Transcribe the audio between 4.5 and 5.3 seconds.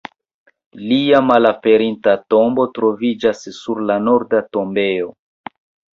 tombejo.